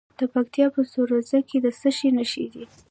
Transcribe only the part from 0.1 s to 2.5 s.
د پکتیکا په سروضه کې د څه شي نښې